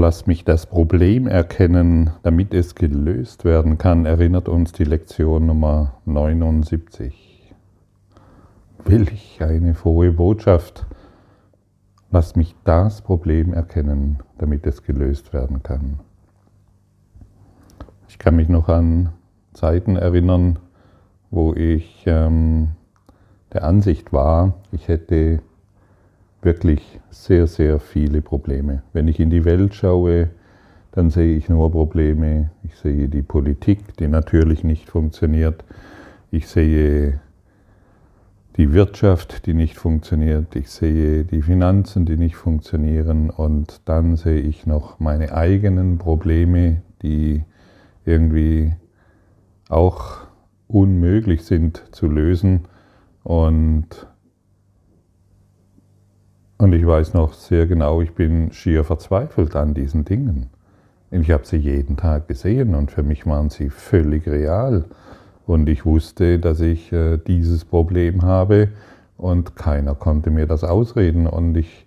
[0.00, 6.00] Lass mich das Problem erkennen, damit es gelöst werden kann, erinnert uns die Lektion Nummer
[6.06, 7.52] 79.
[8.86, 10.86] Will ich eine frohe Botschaft?
[12.10, 16.00] Lass mich das Problem erkennen, damit es gelöst werden kann.
[18.08, 19.10] Ich kann mich noch an
[19.52, 20.60] Zeiten erinnern,
[21.30, 22.70] wo ich ähm,
[23.52, 25.42] der Ansicht war, ich hätte
[26.42, 28.82] wirklich sehr, sehr viele Probleme.
[28.92, 30.30] Wenn ich in die Welt schaue,
[30.92, 32.50] dann sehe ich nur Probleme.
[32.64, 35.64] Ich sehe die Politik, die natürlich nicht funktioniert.
[36.30, 37.20] Ich sehe
[38.56, 40.56] die Wirtschaft, die nicht funktioniert.
[40.56, 43.30] Ich sehe die Finanzen, die nicht funktionieren.
[43.30, 47.44] Und dann sehe ich noch meine eigenen Probleme, die
[48.04, 48.74] irgendwie
[49.68, 50.18] auch
[50.66, 52.62] unmöglich sind zu lösen.
[53.22, 54.08] Und
[56.60, 60.50] und ich weiß noch sehr genau, ich bin schier verzweifelt an diesen Dingen.
[61.10, 64.84] Ich habe sie jeden Tag gesehen und für mich waren sie völlig real.
[65.46, 68.68] Und ich wusste, dass ich äh, dieses Problem habe
[69.16, 71.26] und keiner konnte mir das ausreden.
[71.26, 71.86] Und ich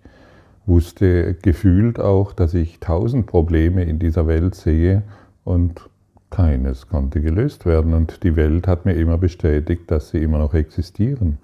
[0.66, 5.04] wusste gefühlt auch, dass ich tausend Probleme in dieser Welt sehe
[5.44, 5.90] und
[6.30, 7.94] keines konnte gelöst werden.
[7.94, 11.38] Und die Welt hat mir immer bestätigt, dass sie immer noch existieren.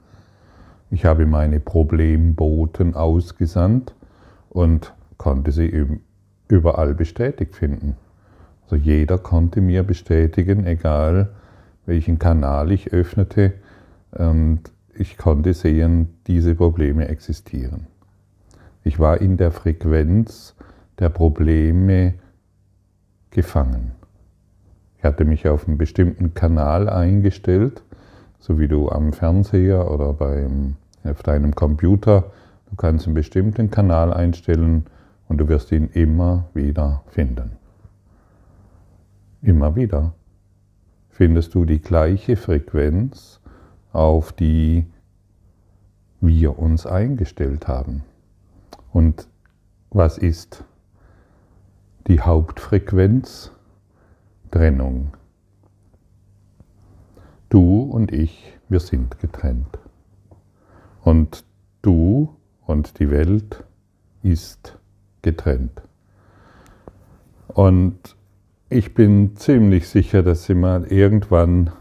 [0.91, 3.93] Ich habe meine Problemboten ausgesandt
[4.49, 5.87] und konnte sie
[6.47, 7.95] überall bestätigt finden.
[8.63, 11.29] Also jeder konnte mir bestätigen, egal
[11.85, 13.53] welchen Kanal ich öffnete,
[14.11, 14.61] und
[14.95, 17.87] ich konnte sehen, diese Probleme existieren.
[18.83, 20.55] Ich war in der Frequenz
[20.97, 22.15] der Probleme
[23.29, 23.91] gefangen.
[24.97, 27.83] Ich hatte mich auf einen bestimmten Kanal eingestellt
[28.39, 32.31] so wie du am Fernseher oder beim, auf deinem Computer,
[32.69, 34.85] du kannst einen bestimmten Kanal einstellen
[35.27, 37.51] und du wirst ihn immer wieder finden.
[39.41, 40.13] Immer wieder
[41.09, 43.39] findest du die gleiche Frequenz,
[43.91, 44.85] auf die
[46.21, 48.03] wir uns eingestellt haben.
[48.91, 49.27] Und
[49.89, 50.63] was ist
[52.07, 53.51] die Hauptfrequenz?
[54.51, 55.13] Trennung.
[57.49, 59.79] Du und ich, wir sind getrennt.
[61.01, 61.43] Und
[61.81, 63.63] du und die Welt
[64.21, 64.77] ist
[65.23, 65.81] getrennt.
[67.47, 68.15] Und
[68.69, 71.71] ich bin ziemlich sicher, dass sie mal irgendwann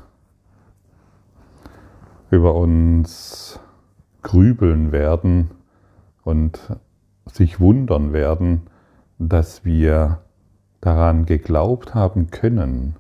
[2.31, 3.61] über uns
[4.23, 5.51] grübeln werden
[6.25, 6.61] und
[7.27, 8.63] sich wundern werden,
[9.19, 10.23] dass wir
[10.81, 12.97] daran geglaubt haben können,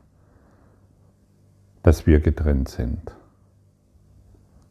[1.83, 3.01] dass wir getrennt sind.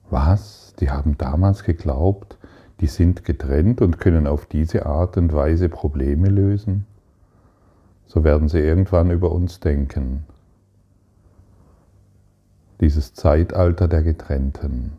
[0.10, 0.74] Was?
[0.80, 2.38] Die haben damals geglaubt,
[2.80, 6.86] die sind getrennt und können auf diese Art und Weise Probleme lösen?
[8.06, 10.26] So werden sie irgendwann über uns denken.
[12.80, 14.94] Dieses Zeitalter der Getrennten.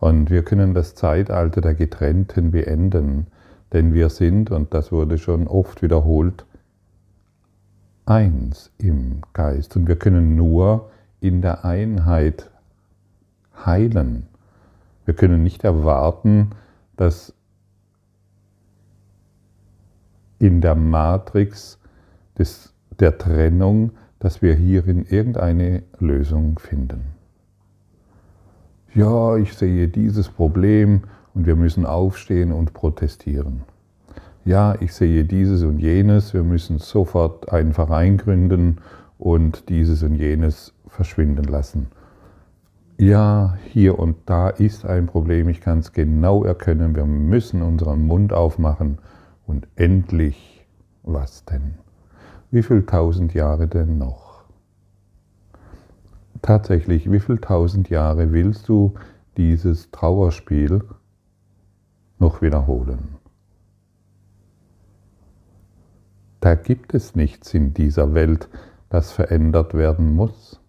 [0.00, 3.26] Und wir können das Zeitalter der Getrennten beenden,
[3.72, 6.46] denn wir sind, und das wurde schon oft wiederholt,
[8.08, 12.50] eins im Geist und wir können nur in der Einheit
[13.64, 14.26] heilen.
[15.04, 16.50] Wir können nicht erwarten,
[16.96, 17.34] dass
[20.38, 21.78] in der Matrix
[22.38, 27.04] des, der Trennung, dass wir hierin irgendeine Lösung finden.
[28.94, 31.02] Ja, ich sehe dieses Problem
[31.34, 33.64] und wir müssen aufstehen und protestieren
[34.48, 38.78] ja, ich sehe dieses und jenes, wir müssen sofort einen Verein gründen
[39.18, 41.88] und dieses und jenes verschwinden lassen.
[42.96, 48.06] Ja, hier und da ist ein Problem, ich kann es genau erkennen, wir müssen unseren
[48.06, 48.96] Mund aufmachen
[49.46, 50.66] und endlich,
[51.02, 51.74] was denn?
[52.50, 54.44] Wie viel tausend Jahre denn noch?
[56.40, 58.94] Tatsächlich, wie viel tausend Jahre willst du
[59.36, 60.84] dieses Trauerspiel
[62.18, 63.17] noch wiederholen?
[66.40, 68.48] Da gibt es nichts in dieser Welt,
[68.90, 70.60] das verändert werden muss.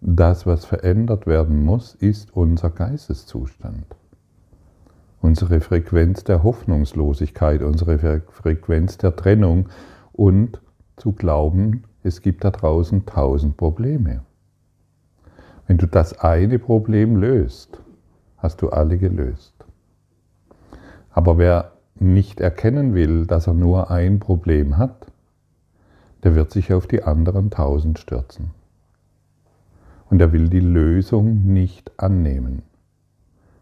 [0.00, 3.86] Das, was verändert werden muss, ist unser Geisteszustand.
[5.22, 9.68] Unsere Frequenz der Hoffnungslosigkeit, unsere Frequenz der Trennung
[10.12, 10.60] und
[10.96, 14.22] zu glauben, es gibt da draußen tausend Probleme.
[15.66, 17.80] Wenn du das eine Problem löst,
[18.36, 19.54] hast du alle gelöst.
[21.10, 25.06] Aber wer nicht erkennen will, dass er nur ein Problem hat,
[26.22, 28.50] der wird sich auf die anderen tausend stürzen.
[30.10, 32.62] Und er will die Lösung nicht annehmen.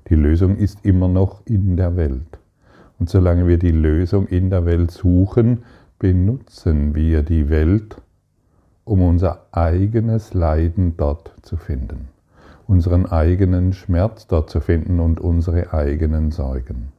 [0.09, 2.39] Die Lösung ist immer noch in der Welt.
[2.99, 5.63] Und solange wir die Lösung in der Welt suchen,
[5.99, 7.97] benutzen wir die Welt,
[8.85, 12.09] um unser eigenes Leiden dort zu finden,
[12.67, 16.94] unseren eigenen Schmerz dort zu finden und unsere eigenen Sorgen.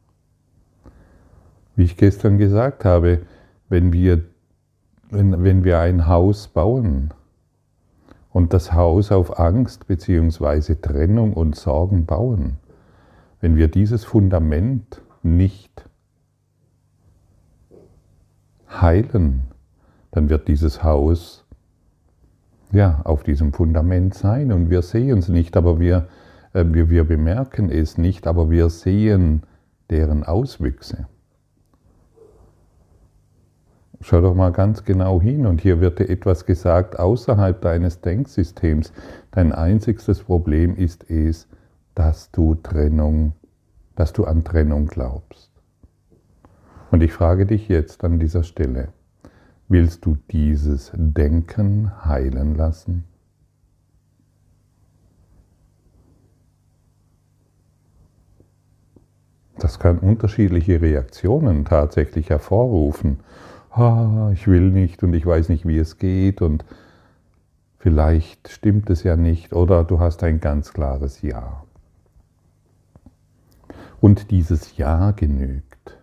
[1.75, 3.22] Wie ich gestern gesagt habe,
[3.69, 4.24] wenn wir,
[5.10, 7.13] wenn, wenn wir ein Haus bauen
[8.31, 10.75] und das Haus auf Angst bzw.
[10.75, 12.57] Trennung und Sorgen bauen,
[13.42, 15.89] wenn wir dieses Fundament nicht
[18.69, 19.44] heilen,
[20.12, 21.45] dann wird dieses Haus
[22.72, 26.07] ja auf diesem Fundament sein und wir sehen es nicht, aber wir,
[26.54, 29.44] äh, wir, wir bemerken es nicht, aber wir sehen
[29.89, 31.07] deren Auswüchse.
[34.07, 38.94] Schau doch mal ganz genau hin und hier wird dir etwas gesagt außerhalb deines Denksystems.
[39.31, 41.48] Dein einziges Problem ist es,
[41.96, 43.34] dass du Trennung,
[43.96, 45.50] dass du an Trennung glaubst.
[46.92, 48.90] Und ich frage dich jetzt an dieser Stelle,
[49.69, 53.06] willst du dieses Denken heilen lassen?
[59.58, 63.18] Das kann unterschiedliche Reaktionen tatsächlich hervorrufen
[63.75, 66.66] ah, ich will nicht und ich weiß nicht, wie es geht und
[67.77, 71.63] vielleicht stimmt es ja nicht oder du hast ein ganz klares Ja.
[74.00, 75.98] Und dieses Ja genügt,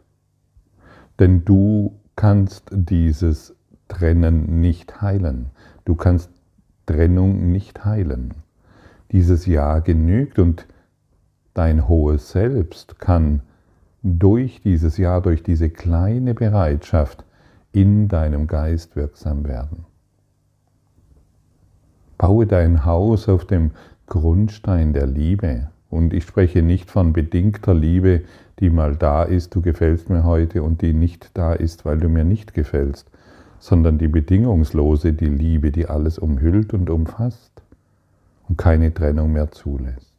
[1.19, 3.55] denn du kannst dieses
[3.89, 5.51] Trennen nicht heilen.
[5.85, 6.31] Du kannst
[6.87, 8.35] Trennung nicht heilen.
[9.13, 10.67] Dieses Ja genügt und
[11.55, 13.43] dein hohes Selbst kann
[14.03, 17.25] durch dieses Ja, durch diese kleine Bereitschaft,
[17.73, 19.87] in deinem Geist wirksam werden.
[22.19, 23.73] Baue dein Haus auf dem
[24.07, 25.71] Grundstein der Liebe.
[25.91, 28.23] Und ich spreche nicht von bedingter Liebe,
[28.61, 32.09] die mal da ist, du gefällst mir heute, und die nicht da ist, weil du
[32.09, 33.11] mir nicht gefällst,
[33.59, 37.63] sondern die bedingungslose, die Liebe, die alles umhüllt und umfasst
[38.49, 40.13] und keine Trennung mehr zulässt.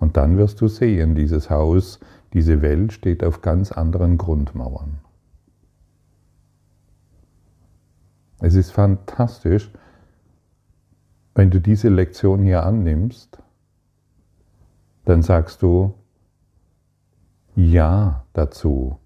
[0.00, 2.00] Und dann wirst du sehen, dieses Haus,
[2.32, 4.98] diese Welt steht auf ganz anderen Grundmauern.
[8.40, 9.70] Es ist fantastisch,
[11.34, 13.38] wenn du diese Lektion hier annimmst,
[15.04, 15.94] dann sagst du
[17.54, 18.98] Ja dazu,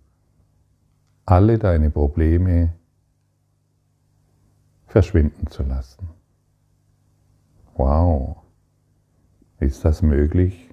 [1.24, 2.74] alle deine Probleme
[4.86, 6.10] verschwinden zu lassen.
[7.74, 8.36] Wow,
[9.58, 10.68] ist das möglich?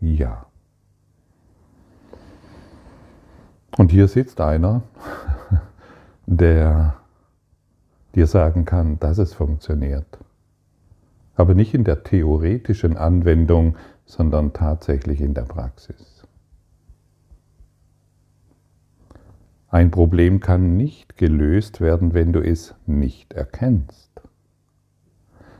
[0.00, 0.46] Ja.
[3.78, 4.82] Und hier sitzt einer,
[6.26, 6.96] der
[8.16, 10.18] dir sagen kann, dass es funktioniert.
[11.36, 13.76] Aber nicht in der theoretischen Anwendung,
[14.06, 16.26] sondern tatsächlich in der Praxis.
[19.68, 24.10] Ein Problem kann nicht gelöst werden, wenn du es nicht erkennst.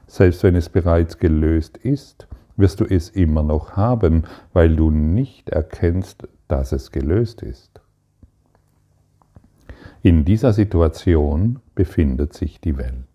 [0.06, 2.26] Selbst wenn es bereits gelöst ist,
[2.56, 4.24] wirst du es immer noch haben,
[4.54, 7.80] weil du nicht erkennst, dass es gelöst ist.
[10.02, 13.06] In dieser Situation befindet sich die Welt.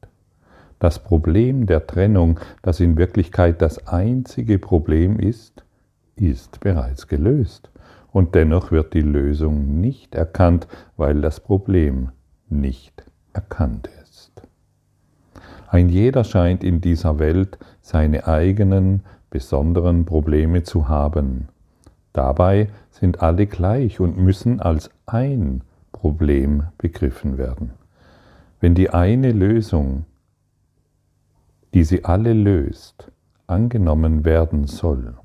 [0.80, 5.66] Das Problem der Trennung, das in Wirklichkeit das einzige Problem ist,
[6.16, 7.70] ist bereits gelöst.
[8.12, 12.10] Und dennoch wird die Lösung nicht erkannt, weil das Problem
[12.50, 14.42] nicht erkannt ist.
[15.68, 21.48] Ein jeder scheint in dieser Welt seine eigenen besonderen Probleme zu haben.
[22.12, 27.72] Dabei sind alle gleich und müssen als ein Problem begriffen werden.
[28.62, 30.06] Wenn die eine Lösung,
[31.74, 33.12] die sie alle löst,
[33.48, 35.16] angenommen werden soll,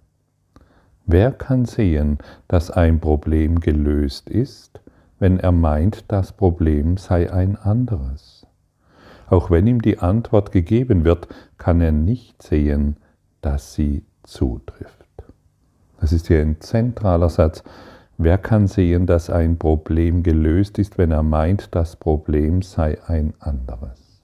[1.05, 2.17] wer kann sehen,
[2.49, 4.81] dass ein Problem gelöst ist,
[5.19, 8.47] wenn er meint, das Problem sei ein anderes?
[9.29, 11.29] Auch wenn ihm die Antwort gegeben wird,
[11.59, 12.97] kann er nicht sehen,
[13.43, 15.05] dass sie zutrifft.
[16.01, 17.63] Das ist hier ein zentraler Satz.
[18.19, 23.35] Wer kann sehen, dass ein Problem gelöst ist, wenn er meint, das Problem sei ein
[23.41, 24.23] anderes?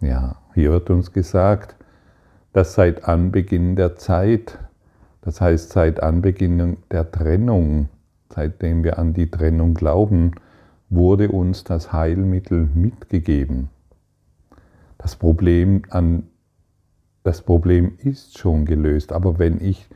[0.00, 1.76] Ja, hier wird uns gesagt,
[2.52, 4.58] dass seit Anbeginn der Zeit,
[5.22, 7.88] das heißt seit Anbeginn der Trennung,
[8.28, 10.32] seitdem wir an die Trennung glauben,
[10.90, 13.70] wurde uns das Heilmittel mitgegeben.
[14.98, 16.24] Das Problem, an,
[17.22, 19.88] das Problem ist schon gelöst, aber wenn ich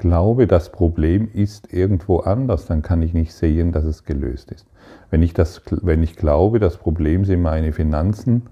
[0.00, 4.66] glaube, das Problem ist irgendwo anders, dann kann ich nicht sehen, dass es gelöst ist.
[5.10, 8.48] Wenn ich, das, wenn ich glaube, das Problem sind meine Finanzen,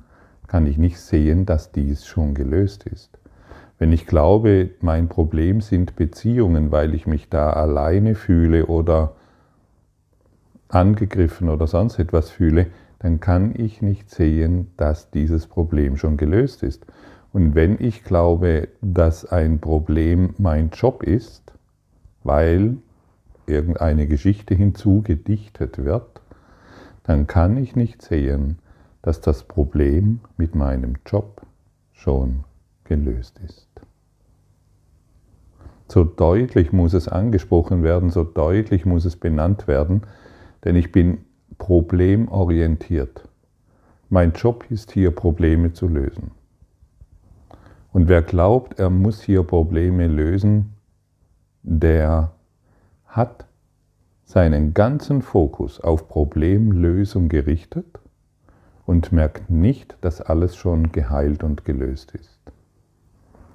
[0.46, 3.18] kann ich nicht sehen, dass dies schon gelöst ist.
[3.78, 9.14] Wenn ich glaube, mein Problem sind Beziehungen, weil ich mich da alleine fühle oder
[10.68, 12.66] angegriffen oder sonst etwas fühle,
[12.98, 16.86] dann kann ich nicht sehen, dass dieses Problem schon gelöst ist.
[17.38, 21.52] Und wenn ich glaube, dass ein Problem mein Job ist,
[22.24, 22.78] weil
[23.46, 26.20] irgendeine Geschichte hinzugedichtet wird,
[27.04, 28.58] dann kann ich nicht sehen,
[29.02, 31.42] dass das Problem mit meinem Job
[31.92, 32.42] schon
[32.82, 33.68] gelöst ist.
[35.86, 40.02] So deutlich muss es angesprochen werden, so deutlich muss es benannt werden,
[40.64, 41.18] denn ich bin
[41.58, 43.28] problemorientiert.
[44.08, 46.32] Mein Job ist hier, Probleme zu lösen.
[47.92, 50.74] Und wer glaubt, er muss hier Probleme lösen,
[51.62, 52.32] der
[53.06, 53.46] hat
[54.24, 57.98] seinen ganzen Fokus auf Problemlösung gerichtet
[58.84, 62.38] und merkt nicht, dass alles schon geheilt und gelöst ist.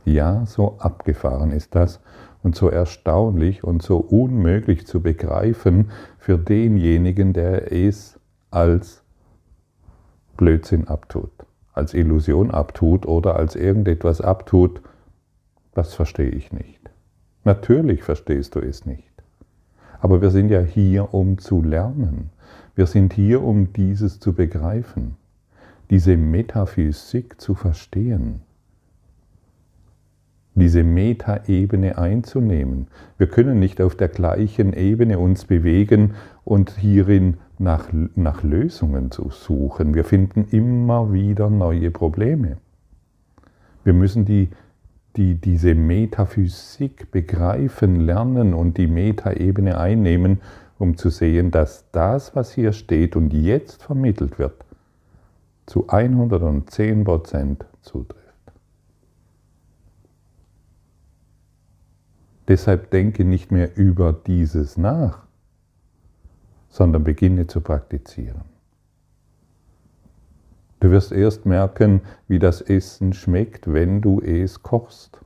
[0.06, 2.02] Ja, so abgefahren ist das
[2.44, 8.20] und so erstaunlich und so unmöglich zu begreifen für denjenigen, der es
[8.52, 9.04] als
[10.36, 11.32] Blödsinn abtut,
[11.74, 14.82] als Illusion abtut oder als irgendetwas abtut,
[15.74, 16.80] das verstehe ich nicht.
[17.44, 19.12] Natürlich verstehst du es nicht.
[20.00, 22.30] Aber wir sind ja hier, um zu lernen.
[22.76, 25.16] Wir sind hier, um dieses zu begreifen,
[25.90, 28.42] diese Metaphysik zu verstehen
[30.56, 32.88] diese Metaebene einzunehmen.
[33.18, 36.14] Wir können nicht auf der gleichen Ebene uns bewegen
[36.44, 39.96] und hierin nach, nach Lösungen zu suchen.
[39.96, 42.58] Wir finden immer wieder neue Probleme.
[43.84, 44.50] Wir müssen die,
[45.16, 50.42] die, diese Metaphysik begreifen, lernen und die Metaebene einnehmen,
[50.80, 54.66] um zu sehen, dass das, was hier steht und jetzt vermittelt wird,
[55.66, 58.24] zu 110% zutrifft.
[62.48, 65.23] Deshalb denke nicht mehr über dieses nach,
[66.74, 68.42] sondern beginne zu praktizieren.
[70.80, 75.20] Du wirst erst merken, wie das Essen schmeckt, wenn du es kochst.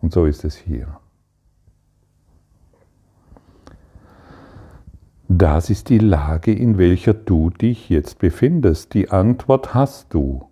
[0.00, 1.00] Und so ist es hier.
[5.28, 8.94] Das ist die Lage, in welcher du dich jetzt befindest.
[8.94, 10.48] Die Antwort hast du,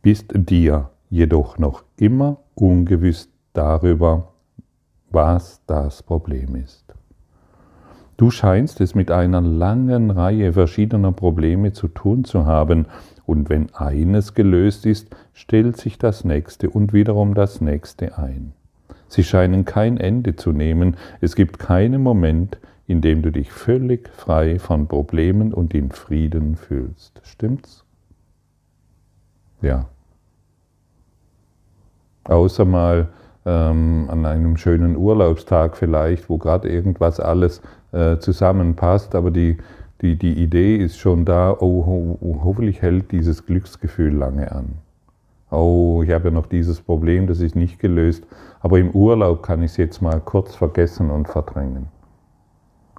[0.00, 4.32] bist dir jedoch noch immer ungewiss darüber,
[5.10, 6.89] was das Problem ist.
[8.20, 12.84] Du scheinst es mit einer langen Reihe verschiedener Probleme zu tun zu haben,
[13.24, 18.52] und wenn eines gelöst ist, stellt sich das nächste und wiederum das nächste ein.
[19.08, 24.10] Sie scheinen kein Ende zu nehmen, es gibt keinen Moment, in dem du dich völlig
[24.10, 27.22] frei von Problemen und in Frieden fühlst.
[27.24, 27.86] Stimmt's?
[29.62, 29.86] Ja.
[32.24, 33.08] Außer mal
[33.46, 39.58] ähm, an einem schönen Urlaubstag vielleicht, wo gerade irgendwas alles äh, zusammenpasst, aber die,
[40.00, 44.74] die, die Idee ist schon da, oh, ho, hoffentlich hält dieses Glücksgefühl lange an.
[45.50, 48.24] Oh, ich habe ja noch dieses Problem, das ist nicht gelöst,
[48.60, 51.88] aber im Urlaub kann ich es jetzt mal kurz vergessen und verdrängen.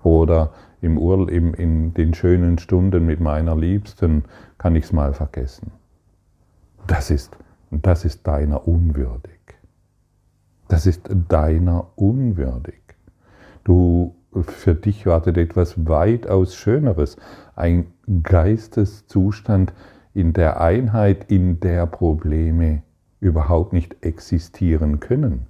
[0.03, 0.98] Oder im
[1.29, 4.25] in, in den schönen Stunden mit meiner Liebsten
[4.57, 5.71] kann ich es mal vergessen.
[6.88, 7.38] Das ist,
[7.69, 9.39] das ist deiner unwürdig.
[10.67, 12.81] Das ist deiner unwürdig.
[13.63, 17.17] Du, für dich wartet etwas weitaus Schöneres,
[17.55, 17.88] ein
[18.23, 19.73] Geisteszustand
[20.13, 22.83] in der Einheit, in der Probleme
[23.19, 25.47] überhaupt nicht existieren können.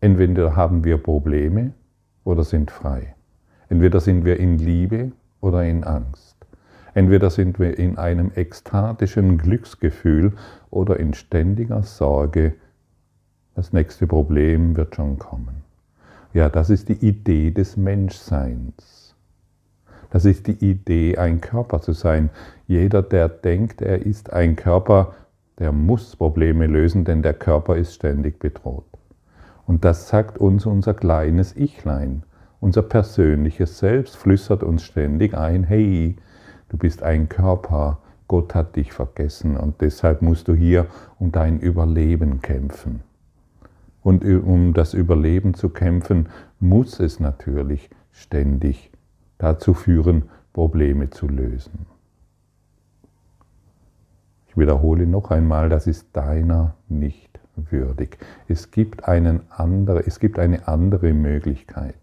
[0.00, 1.72] Entweder haben wir Probleme
[2.24, 3.14] oder sind frei.
[3.68, 6.36] Entweder sind wir in Liebe oder in Angst.
[6.94, 10.32] Entweder sind wir in einem ekstatischen Glücksgefühl
[10.70, 12.54] oder in ständiger Sorge
[13.54, 15.67] das nächste Problem wird schon kommen.
[16.34, 19.14] Ja, das ist die Idee des Menschseins.
[20.10, 22.30] Das ist die Idee, ein Körper zu sein.
[22.66, 25.14] Jeder, der denkt, er ist ein Körper,
[25.58, 28.84] der muss Probleme lösen, denn der Körper ist ständig bedroht.
[29.66, 32.22] Und das sagt uns unser kleines Ichlein.
[32.60, 36.16] Unser persönliches Selbst flüstert uns ständig ein, hey,
[36.68, 40.86] du bist ein Körper, Gott hat dich vergessen und deshalb musst du hier
[41.18, 43.02] um dein Überleben kämpfen.
[44.08, 48.90] Und um das Überleben zu kämpfen, muss es natürlich ständig
[49.36, 51.84] dazu führen, Probleme zu lösen.
[54.46, 58.16] Ich wiederhole noch einmal, das ist deiner nicht würdig.
[58.48, 62.00] Es gibt, einen andere, es gibt eine andere Möglichkeit.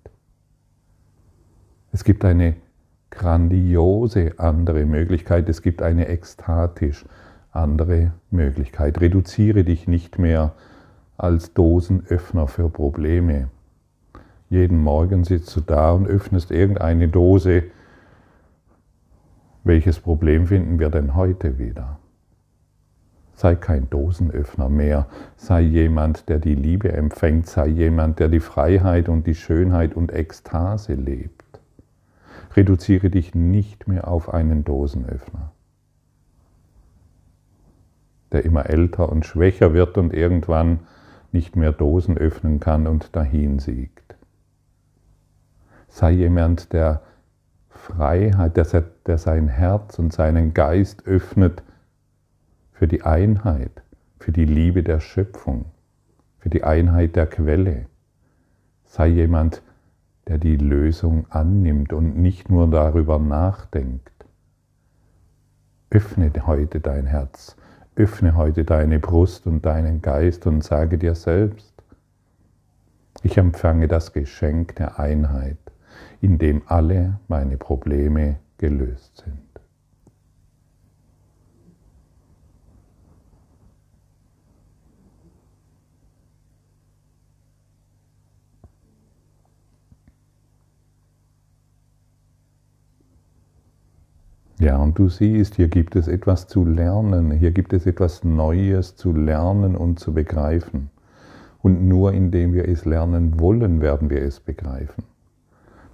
[1.92, 2.56] Es gibt eine
[3.10, 7.04] grandiose andere Möglichkeit, es gibt eine ekstatisch
[7.50, 9.02] andere Möglichkeit.
[9.02, 10.54] Reduziere dich nicht mehr
[11.18, 13.50] als Dosenöffner für Probleme.
[14.50, 17.64] Jeden Morgen sitzt du da und öffnest irgendeine Dose.
[19.64, 22.00] Welches Problem finden wir denn heute wieder?
[23.34, 29.10] Sei kein Dosenöffner mehr, sei jemand, der die Liebe empfängt, sei jemand, der die Freiheit
[29.10, 31.44] und die Schönheit und Ekstase lebt.
[32.56, 35.52] Reduziere dich nicht mehr auf einen Dosenöffner,
[38.32, 40.80] der immer älter und schwächer wird und irgendwann
[41.36, 44.16] nicht mehr Dosen öffnen kann und dahin siegt.
[45.90, 47.02] Sei jemand, der
[47.68, 51.62] Freiheit, der, sein Herz und seinen Geist öffnet
[52.72, 53.84] für die Einheit,
[54.18, 55.66] für die Liebe der Schöpfung,
[56.40, 57.88] für die Einheit der Quelle.
[58.86, 59.62] Sei jemand,
[60.28, 64.26] der die Lösung annimmt und nicht nur darüber nachdenkt.
[65.90, 67.58] Öffne heute dein Herz,
[67.96, 71.74] öffne heute deine Brust und deinen Geist und sage dir selbst,
[73.24, 75.58] ich empfange das Geschenk der Einheit,
[76.22, 79.45] in dem alle meine Probleme gelöst sind.
[94.58, 98.96] Ja, und du siehst, hier gibt es etwas zu lernen, hier gibt es etwas Neues
[98.96, 100.90] zu lernen und zu begreifen.
[101.62, 105.04] Und nur indem wir es lernen wollen, werden wir es begreifen.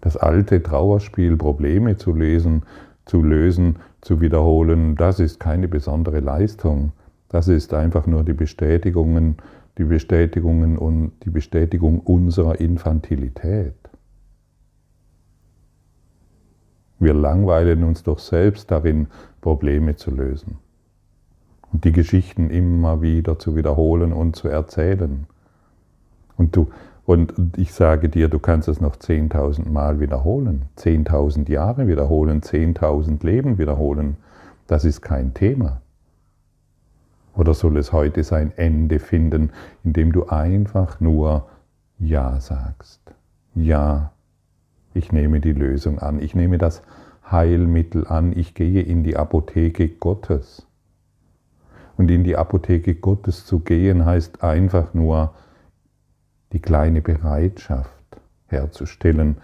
[0.01, 2.63] Das alte Trauerspiel, Probleme zu lesen,
[3.05, 6.91] zu lösen, zu wiederholen, das ist keine besondere Leistung.
[7.29, 9.37] Das ist einfach nur die Bestätigungen,
[9.77, 13.80] die Bestätigungen und die Bestätigung unserer Infantilität.
[17.01, 19.07] Wir langweilen uns doch selbst darin,
[19.41, 20.59] Probleme zu lösen.
[21.73, 25.25] Und die Geschichten immer wieder zu wiederholen und zu erzählen.
[26.37, 26.69] Und, du,
[27.07, 33.25] und ich sage dir, du kannst es noch 10.000 Mal wiederholen, 10.000 Jahre wiederholen, 10.000
[33.25, 34.17] Leben wiederholen.
[34.67, 35.81] Das ist kein Thema.
[37.35, 39.49] Oder soll es heute sein Ende finden,
[39.83, 41.47] indem du einfach nur
[41.97, 43.01] Ja sagst?
[43.55, 44.11] Ja
[44.93, 46.21] ich nehme die Lösung an.
[46.21, 46.81] Ich nehme das
[47.29, 48.37] Heilmittel an.
[48.37, 50.65] Ich gehe in die Apotheke Gottes.
[51.97, 55.33] Und in die Apotheke Gottes zu gehen heißt einfach nur
[56.51, 57.91] die kleine Bereitschaft
[58.47, 59.37] herzustellen,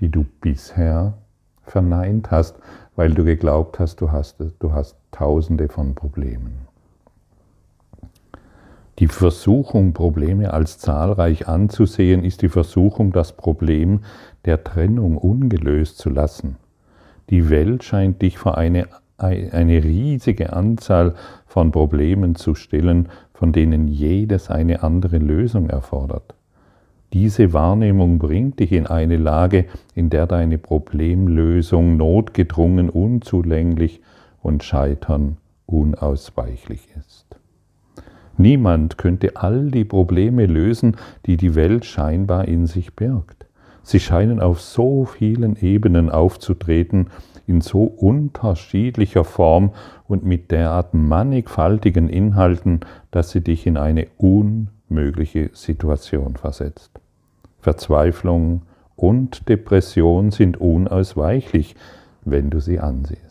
[0.00, 1.14] die du bisher
[1.62, 2.56] verneint hast,
[2.96, 6.65] weil du geglaubt hast, du hast, du hast tausende von Problemen.
[8.98, 14.00] Die Versuchung, Probleme als zahlreich anzusehen, ist die Versuchung, das Problem
[14.46, 16.56] der Trennung ungelöst zu lassen.
[17.28, 21.14] Die Welt scheint dich vor eine, eine riesige Anzahl
[21.46, 26.34] von Problemen zu stellen, von denen jedes eine andere Lösung erfordert.
[27.12, 34.00] Diese Wahrnehmung bringt dich in eine Lage, in der deine Problemlösung notgedrungen, unzulänglich
[34.42, 37.26] und Scheitern unausweichlich ist.
[38.38, 40.96] Niemand könnte all die Probleme lösen,
[41.26, 43.46] die die Welt scheinbar in sich birgt.
[43.82, 47.08] Sie scheinen auf so vielen Ebenen aufzutreten,
[47.46, 49.70] in so unterschiedlicher Form
[50.08, 56.90] und mit derart mannigfaltigen Inhalten, dass sie dich in eine unmögliche Situation versetzt.
[57.60, 58.62] Verzweiflung
[58.96, 61.76] und Depression sind unausweichlich,
[62.24, 63.25] wenn du sie ansiehst.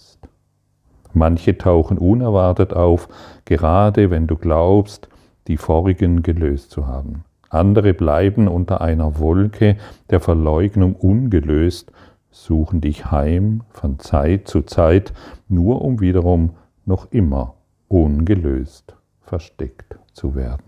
[1.15, 3.07] Manche tauchen unerwartet auf,
[3.45, 5.07] gerade wenn du glaubst,
[5.47, 7.23] die vorigen gelöst zu haben.
[7.49, 9.77] Andere bleiben unter einer Wolke
[10.09, 11.89] der Verleugnung ungelöst,
[12.31, 15.13] suchen dich heim von Zeit zu Zeit,
[15.47, 16.51] nur um wiederum
[16.85, 17.53] noch immer
[17.87, 20.63] ungelöst versteckt zu werden.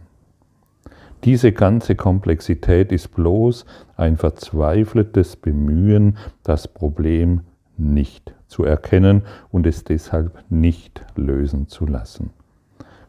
[1.26, 3.66] Diese ganze Komplexität ist bloß
[3.98, 7.42] ein verzweifeltes Bemühen, das Problem
[7.76, 12.32] nicht zu erkennen und es deshalb nicht lösen zu lassen.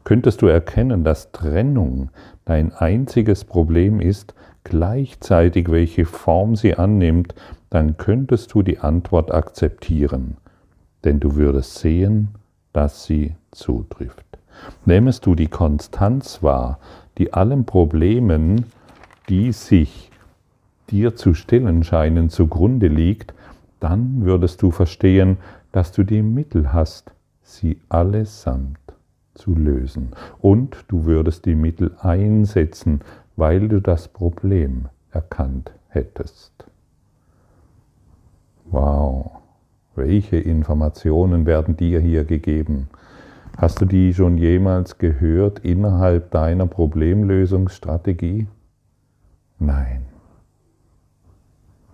[0.04, 2.10] Könntest du erkennen, dass Trennung
[2.44, 7.34] dein einziges Problem ist, gleichzeitig welche Form sie annimmt,
[7.70, 10.38] dann könntest du die Antwort akzeptieren,
[11.04, 12.28] denn du würdest sehen,
[12.72, 14.24] dass sie zutrifft.
[14.84, 16.78] Nähmest du die Konstanz wahr,
[17.18, 18.66] die allen Problemen,
[19.28, 20.10] die sich
[20.90, 23.34] dir zu stellen scheinen, zugrunde liegt,
[23.80, 25.38] dann würdest du verstehen,
[25.72, 27.12] dass du die Mittel hast,
[27.42, 28.78] sie allesamt
[29.34, 30.10] zu lösen.
[30.40, 33.00] Und du würdest die Mittel einsetzen,
[33.36, 36.52] weil du das Problem erkannt hättest.
[38.70, 39.30] Wow,
[39.94, 42.88] welche Informationen werden dir hier gegeben?
[43.56, 48.46] Hast du die schon jemals gehört innerhalb deiner Problemlösungsstrategie?
[49.58, 50.02] Nein.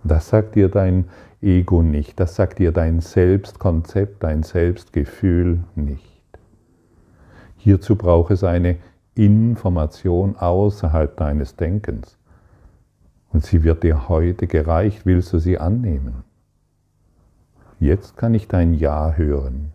[0.03, 1.05] Das sagt dir dein
[1.45, 6.19] Ego nicht, das sagt dir dein Selbstkonzept, dein Selbstgefühl nicht.
[7.57, 8.77] Hierzu braucht es eine
[9.13, 12.17] Information außerhalb deines Denkens.
[13.31, 15.05] Und sie wird dir heute gereicht.
[15.05, 16.23] Willst du sie annehmen?
[17.79, 19.71] Jetzt kann ich dein Ja hören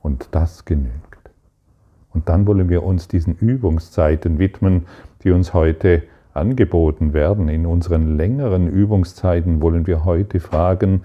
[0.00, 1.30] und das genügt.
[2.12, 4.86] Und dann wollen wir uns diesen Übungszeiten widmen,
[5.22, 6.02] die uns heute
[6.34, 7.48] angeboten werden.
[7.48, 11.02] In unseren längeren Übungszeiten wollen wir heute fragen,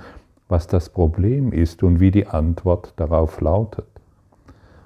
[0.47, 3.87] was das Problem ist und wie die Antwort darauf lautet.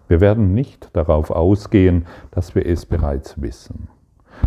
[0.07, 3.89] Wir werden nicht darauf ausgehen, dass wir es bereits wissen.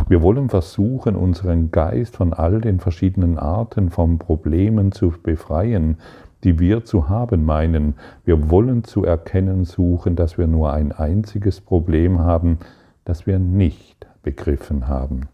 [0.09, 5.99] Wir wollen versuchen, unseren Geist von all den verschiedenen Arten von Problemen zu befreien,
[6.45, 7.95] die wir zu haben meinen.
[8.25, 12.59] Wir wollen zu erkennen suchen, dass wir nur ein einziges Problem haben,
[13.05, 15.29] das wir nicht begriffen haben.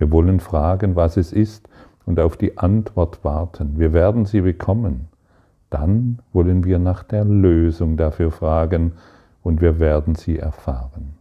[0.00, 1.68] Wir wollen fragen, was es ist
[2.06, 3.78] und auf die Antwort warten.
[3.78, 5.08] Wir werden sie bekommen.
[5.68, 8.92] Dann wollen wir nach der Lösung dafür fragen
[9.42, 11.16] und wir werden sie erfahren.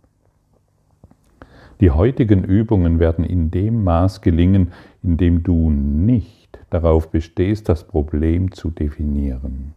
[1.81, 4.71] Die heutigen Übungen werden in dem Maß gelingen,
[5.03, 9.73] in dem du nicht darauf bestehst, das Problem zu definieren.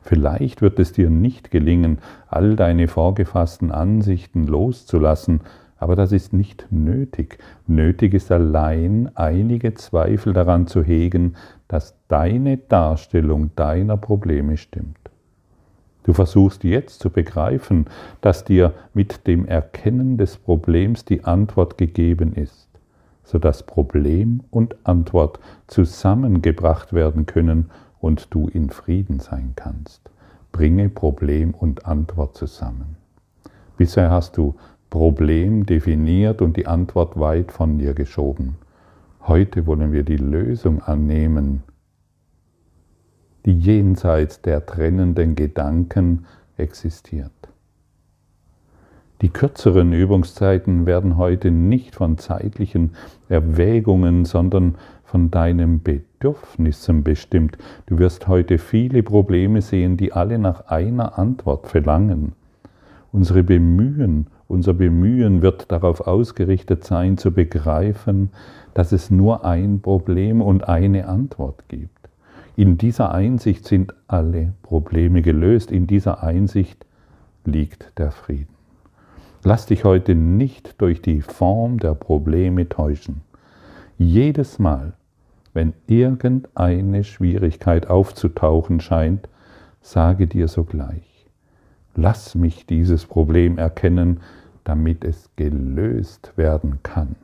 [0.00, 5.42] Vielleicht wird es dir nicht gelingen, all deine vorgefassten Ansichten loszulassen,
[5.78, 7.38] aber das ist nicht nötig.
[7.66, 11.36] Nötig ist allein einige Zweifel daran zu hegen,
[11.68, 14.98] dass deine Darstellung deiner Probleme stimmt.
[16.02, 17.86] Du versuchst jetzt zu begreifen,
[18.20, 22.68] dass dir mit dem Erkennen des Problems die Antwort gegeben ist
[23.28, 30.00] sodass Problem und Antwort zusammengebracht werden können und du in Frieden sein kannst.
[30.50, 32.96] Bringe Problem und Antwort zusammen.
[33.76, 34.54] Bisher hast du
[34.90, 38.56] Problem definiert und die Antwort weit von dir geschoben.
[39.26, 41.62] Heute wollen wir die Lösung annehmen,
[43.44, 46.24] die jenseits der trennenden Gedanken
[46.56, 47.32] existiert.
[49.20, 52.92] Die kürzeren Übungszeiten werden heute nicht von zeitlichen
[53.28, 57.58] Erwägungen, sondern von deinen Bedürfnissen bestimmt.
[57.86, 62.32] Du wirst heute viele Probleme sehen, die alle nach einer Antwort verlangen.
[63.10, 68.30] Unsere Bemühen, unser Bemühen wird darauf ausgerichtet sein, zu begreifen,
[68.74, 72.08] dass es nur ein Problem und eine Antwort gibt.
[72.56, 76.84] In dieser Einsicht sind alle Probleme gelöst, in dieser Einsicht
[77.44, 78.54] liegt der Frieden.
[79.44, 83.20] Lass dich heute nicht durch die Form der Probleme täuschen.
[83.96, 84.94] Jedes Mal,
[85.54, 89.28] wenn irgendeine Schwierigkeit aufzutauchen scheint,
[89.80, 91.17] sage dir sogleich,
[91.98, 94.20] lass mich dieses Problem erkennen,
[94.62, 97.16] damit es gelöst werden kann.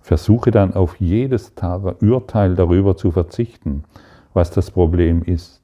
[0.00, 1.52] Versuche dann auf jedes
[2.00, 3.82] Urteil darüber zu verzichten,
[4.34, 5.62] was das Problem ist.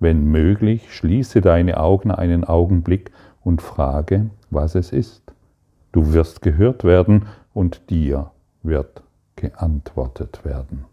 [0.00, 3.10] Wenn möglich, schließe deine Augen einen Augenblick
[3.42, 5.32] und frage, was es ist.
[5.92, 8.30] Du wirst gehört werden und dir
[8.62, 9.02] wird
[9.36, 10.89] geantwortet werden.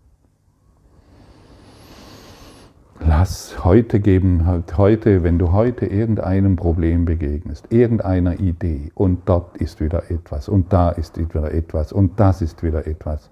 [3.00, 9.80] Lass heute geben, heute, wenn du heute irgendeinem Problem begegnest, irgendeiner Idee und dort ist
[9.80, 13.30] wieder etwas und da ist wieder etwas und das ist wieder etwas.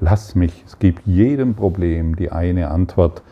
[0.00, 3.22] Lass mich, es gibt jedem Problem die eine Antwort,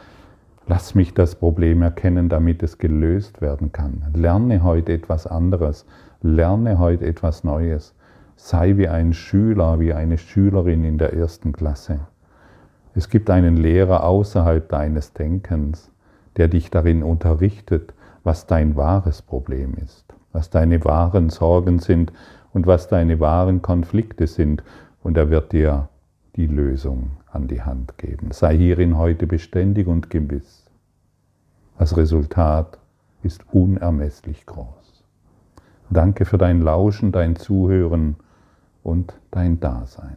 [0.71, 4.05] Lass mich das Problem erkennen, damit es gelöst werden kann.
[4.13, 5.87] Lerne heute etwas anderes.
[6.21, 7.95] Lerne heute etwas Neues.
[8.37, 12.01] Sei wie ein Schüler, wie eine Schülerin in der ersten Klasse.
[12.99, 15.93] Es gibt einen Lehrer außerhalb deines Denkens,
[16.37, 22.13] der dich darin unterrichtet, was dein wahres Problem ist, was deine wahren Sorgen sind
[22.53, 24.65] und was deine wahren Konflikte sind.
[25.05, 25.89] Und er wird dir
[26.35, 28.33] die Lösung an die Hand geben.
[28.33, 30.67] Sei hierin heute beständig und gewiss.
[31.79, 32.79] Das Resultat
[33.23, 35.05] ist unermesslich groß.
[35.89, 38.17] Danke für dein Lauschen, dein Zuhören
[38.83, 40.17] und dein Dasein.